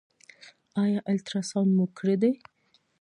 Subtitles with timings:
[0.83, 2.31] ایا الټراساونډ مو کړی دی؟